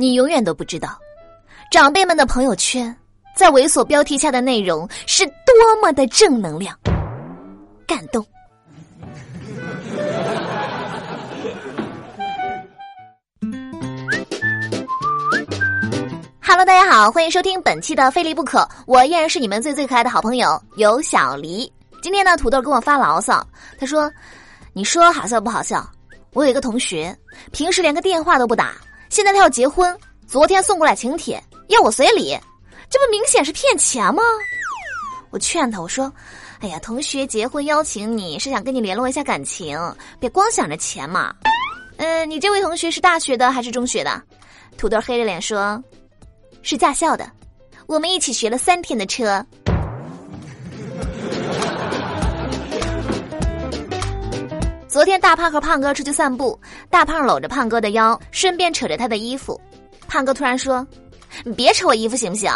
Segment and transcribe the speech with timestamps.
[0.00, 0.98] 你永远都不知道，
[1.70, 2.96] 长辈们的朋友圈
[3.36, 6.74] 在猥琐标题下的内容是多么的正能量，
[7.86, 8.24] 感动。
[16.40, 21.70] Hello，大家好，欢迎收听本期的《非离不可》，我依然是你们最最可爱的好朋友有小黎。
[22.02, 23.46] 今天呢，土豆跟我发牢骚，
[23.78, 24.10] 他说
[24.72, 25.86] ：“你说好笑不好笑？
[26.32, 27.14] 我有一个同学，
[27.52, 28.72] 平时连个电话都不打。”
[29.10, 29.94] 现在他要结婚，
[30.28, 32.38] 昨天送过来请帖，要我随礼，
[32.88, 34.22] 这不明显是骗钱吗？
[35.30, 36.10] 我劝他，我说
[36.62, 39.76] ：“哎呀，同学结婚邀请你是想跟你联络一下感情，
[40.20, 41.34] 别光想着钱嘛。”
[41.98, 44.22] 嗯，你这位同学是大学的还是中学的？
[44.78, 45.82] 土豆黑着脸说
[46.62, 47.28] ：“是驾校的，
[47.86, 49.44] 我们一起学了三天的车。”
[55.00, 59.58] 昨天，大胖和胖哥出去散步，大胖搂着胖哥的腰，顺便扯着他的衣服。
[60.06, 60.86] 胖哥突然说
[61.42, 62.52] ：“你别扯我衣服行不行？”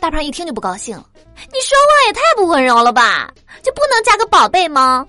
[0.00, 1.06] 大胖一听就不高兴了
[1.52, 3.30] ：“你说话也太不温柔了吧？
[3.62, 5.06] 就不能加个宝贝吗？”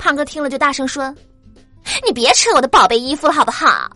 [0.00, 1.14] 胖哥听了就大声说
[2.06, 3.90] ：“你别扯我的宝贝衣服了，好不好？”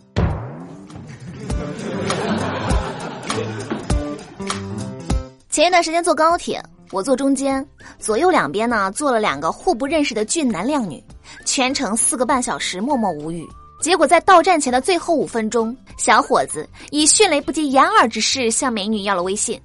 [5.49, 7.67] 前一段时间坐高铁，我坐中间，
[7.99, 11.03] 左右两边呢坐了两个互不认识的俊男靓女。
[11.45, 13.47] 全程四个半小时默默无语，
[13.83, 19.61] 结果在到站前的最后五分钟，小伙子以迅雷不及掩耳之势向美女要了微信。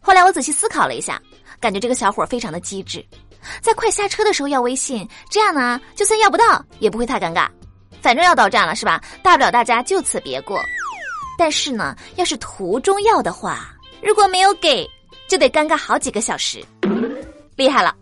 [0.00, 1.20] 后来我仔细思考了一下，
[1.58, 3.04] 感觉这个小伙非常的机智，
[3.62, 7.48] 在快下车的时候要微信，这样呢，就算要不到也不会太尴尬，
[8.02, 9.02] 反正要到站了是吧？
[9.22, 10.60] 大不了大家就此别过。
[11.38, 14.86] 但是呢，要是途中要的话，如果没有给，
[15.30, 16.60] 就得尴尬好几个小时，
[17.54, 17.94] 厉害了。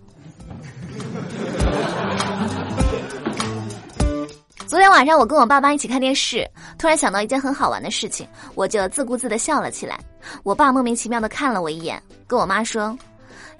[4.67, 6.49] 昨天晚上我跟我爸妈一起看电视，
[6.79, 10.01] 突然想到一件很好玩的事情，我就自顾自的笑了起来。
[10.43, 12.97] 我爸莫名其妙的看了我一眼，跟我妈说：“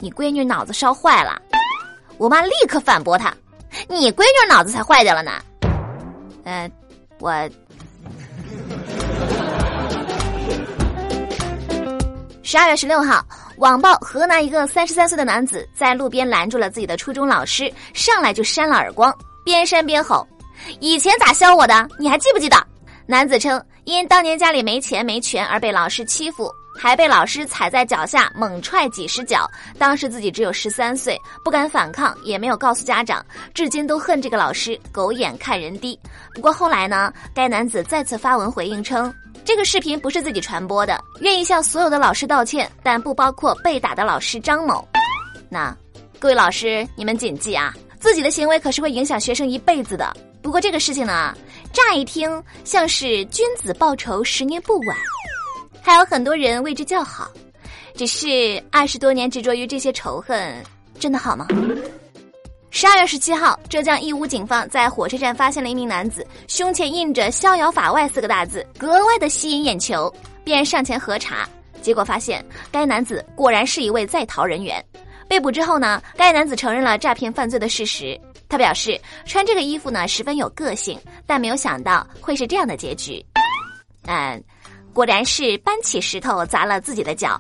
[0.01, 1.39] 你闺女脑子烧坏了。”
[2.17, 3.35] 我妈立刻反驳他
[3.87, 5.33] ：“你闺女脑子才坏掉了呢。”
[6.45, 6.71] 呃，
[7.19, 7.51] 我。
[12.43, 13.23] 十二月十六号，
[13.59, 19.13] 网曝河南一个三十三岁的男子在路边拦住了自己的初中老师，上来就扇了耳光，
[19.45, 20.27] 边扇边吼。
[20.79, 21.89] 以前咋削我的？
[21.99, 22.57] 你还记不记得？
[23.05, 29.51] 男子称，因当年家里没钱没权而被老师欺负，还被老师踩在脚下猛踹几十脚。
[29.77, 35.99] 当时自己只有十三岁，不敢反抗，也没有告诉家长，至今都恨这个老师狗眼看人低。
[36.33, 39.13] 不过后来呢，该男子再次发文回应称，
[39.49, 44.87] 这个视频不是自己传播的，愿意向所有的老师道歉，但不包括被打的老师张某。
[45.49, 45.75] 那，
[46.19, 50.15] 各位老师，你们谨记啊，自己的行为可是会影响学生一辈子的。
[50.43, 51.35] 不过这个事情呢，
[51.73, 54.95] 乍一听像是君子报仇十年不晚，
[55.81, 57.31] 还有很多人为之叫好。
[57.95, 60.63] 只是二十多年执着于这些仇恨，
[61.01, 61.47] 真的好吗？
[62.71, 70.13] 十二月十七号，浙江义乌警方在火车站发现了一名男子，胸前印着“逍遥法外”四个大字，格外的吸引眼球，
[70.45, 71.49] 便上前核查，
[71.81, 74.85] 结果发现该男子果然是一位在逃人员。
[75.27, 78.19] 被捕之后呢，该男子承认了诈骗犯罪的事实。
[78.49, 83.25] 他表示穿这个衣服呢十分有个性，但没有想到会是这样的结局。
[84.07, 84.43] 嗯，
[84.93, 87.39] 果然是搬起石头砸了自己的脚，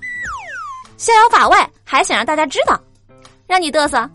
[0.96, 2.78] 逍遥法外，还想让大家知道，
[3.46, 4.08] 让你嘚瑟。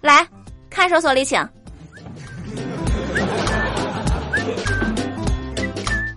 [0.00, 0.26] 来，
[0.70, 1.46] 看守所里请。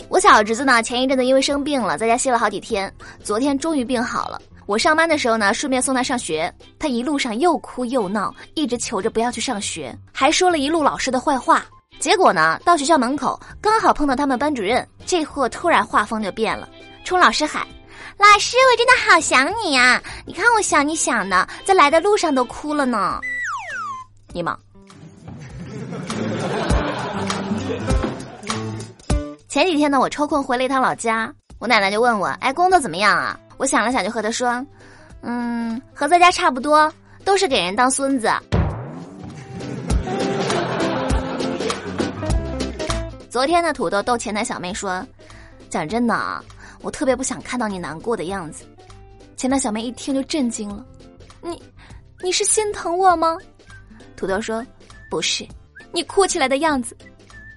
[0.09, 2.93] 我小侄子呢，前一阵子因为生病了，在家歇了好几天，
[3.23, 4.39] 昨天终于病好了。
[4.67, 6.53] 我上班的时候呢，顺便送他上学。
[6.77, 11.65] 他一路上又哭又闹，一直求着不要去上学，还说了一路老师的坏话。
[11.99, 16.69] 结果呢，到学校门口刚好碰到他们班主任，这货突然画风就变了，
[17.03, 17.65] 冲老师喊
[18.17, 20.01] ：“老师，我真的好想你呀！
[20.25, 23.19] 你看我想你想的，在来的路上都哭了呢。”
[24.33, 24.59] 你忙。
[29.47, 34.65] 前几天呢，我抽空回了一趟老家，我奶奶就问我：“哎，工作怎么样啊？”我想了想，就和她说
[35.21, 36.91] ：“嗯，和在家差不多，
[37.23, 38.27] 都是给人当孙子。”
[43.29, 45.05] 昨天的土豆逗前台小妹说
[45.69, 46.43] ：“讲真的啊，
[46.81, 48.65] 我特别不想看到你难过的样子。”
[49.37, 50.83] 前台小妹一听就震惊了
[51.41, 51.61] ：“你，
[52.23, 53.37] 你是心疼我吗？”
[54.23, 54.65] 土豆说
[55.11, 55.45] ：“不是，
[55.91, 56.95] 你哭起来的样子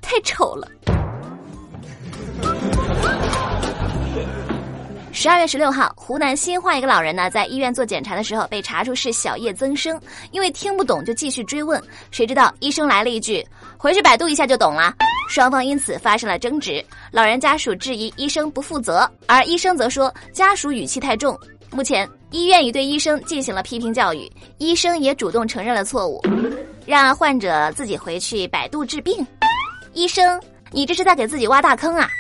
[0.03, 0.67] 太丑了。”
[5.13, 9.97] 十二月十六号，湖南新化一个老人呢，在医院做检查的时候被查出是小叶增生，
[10.33, 11.81] 因为听不懂就继续追问，
[12.11, 13.47] 谁知道医生来了一句
[13.79, 14.93] ：“回去百度一下就懂了。”
[15.31, 16.85] 双方因此发生了争执。
[17.13, 21.39] 老人家属质疑医生不负责，而医生则说家属语气太重。
[21.71, 26.21] 目前医院已对医生进行了批评教育，医生也主动承认了错误，
[26.85, 29.27] 让患者自己回去百度治病。
[29.95, 30.39] 医生，
[30.71, 32.11] 你这是在给自己挖大坑啊！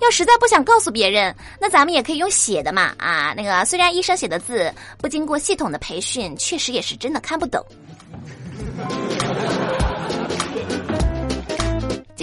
[0.00, 3.34] 要实在不想告诉别人，那咱们也可以用写的嘛啊！
[3.36, 7.62] 那个虽然医生写的字不经过系统的培训，确实也是真的看不懂。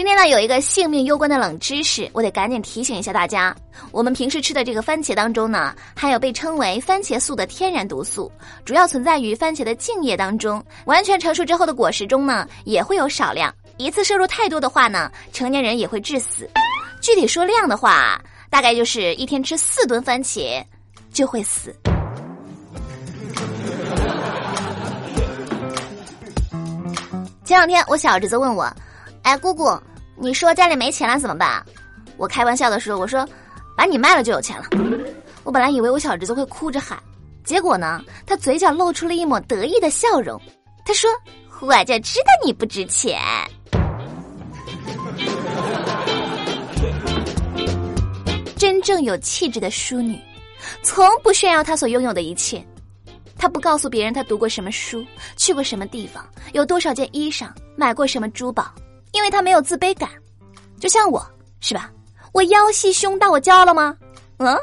[0.02, 3.56] 今天呢，有一个性命攸关的冷知识，我得赶紧提醒一下大家。
[3.92, 8.32] 我们平时吃的这个番茄当中呢，含有被称为番茄素的天然毒素，
[8.66, 10.66] 主要存在于番茄的茎叶当中。
[10.86, 13.54] 完全成熟之后的果实中呢，也会有少量。
[13.78, 16.50] 一次摄入太多的话呢，成年人也会致死。
[17.00, 18.20] 具体说量的话，
[18.50, 20.66] 大概就是一天吃四吨番茄
[21.14, 21.72] 就会死。
[27.46, 28.68] 前两天我小侄子问我。
[29.24, 29.80] 哎，姑姑，
[30.18, 31.66] 你说家里没钱了怎么办？
[32.18, 33.28] 我开玩笑的说：“我说，
[33.76, 34.66] 把你卖了就有钱了。”
[35.44, 37.02] 我本来以为我小侄子会哭着喊，
[37.44, 40.40] 结果呢，他嘴角露出了一抹得意的笑容。
[40.86, 41.10] 他说
[41.62, 43.20] ：“我就知道你不值钱。”
[48.56, 50.20] 真正有气质的淑女，
[50.84, 52.64] 从不炫耀她所拥有的一切。
[53.36, 55.04] 她不告诉别人她读过什么书，
[55.36, 56.24] 去过什么地方，
[56.54, 58.72] 有多少件衣裳，买过什么珠宝。
[59.12, 60.10] 因为他没有自卑感，
[60.80, 61.26] 就像我
[61.60, 61.90] 是吧？
[62.32, 63.96] 我腰细胸大，我骄傲了吗？
[64.38, 64.58] 嗯。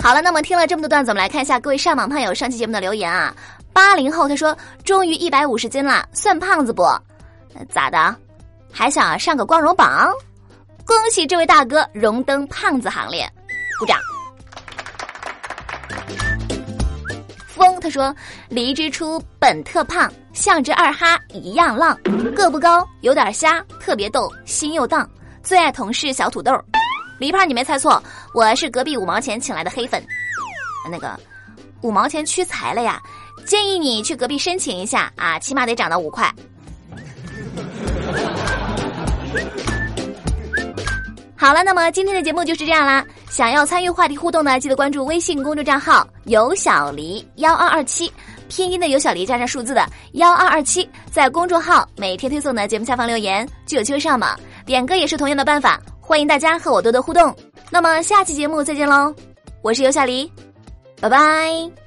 [0.00, 3.34] 好了，那么听了这么多段子，我们来看一下各位上榜胖友上期节目的留言啊。
[3.72, 6.82] 八零后他说：“终于一百五十斤了，算胖子不？
[7.70, 8.14] 咋的？
[8.70, 10.12] 还想上个光荣榜？
[10.84, 13.28] 恭喜这位大哥荣登胖子行列，
[13.78, 13.98] 鼓掌。”
[17.84, 18.16] 他说
[18.48, 21.94] ：“离之初本特胖，像只二哈一样浪，
[22.34, 25.06] 个不高，有点瞎，特别逗，心又荡，
[25.42, 26.58] 最爱同事小土豆。”
[27.20, 28.02] 黎胖，你没猜错，
[28.32, 30.02] 我是隔壁五毛钱请来的黑粉。
[30.90, 31.20] 那个
[31.82, 32.98] 五毛钱屈才了呀，
[33.44, 36.34] 建议你去隔壁申请一下啊，起码得涨到五块。
[41.36, 43.04] 好了，那么今天的节目就是这样啦。
[43.34, 48.08] 想要参与话题互动呢，记得关注微信公众账号“有小黎幺二二七”，
[48.48, 54.38] 拼音的有小黎加上数字的幺二二七，在公众号每天推送的节目下方留言就有机会上榜。
[54.64, 57.34] 点歌也是同样的办法，欢迎大家和我多多互动。
[57.70, 59.12] 那么下期节目再见喽，
[59.62, 60.30] 我是有小黎，
[61.00, 61.83] 拜拜。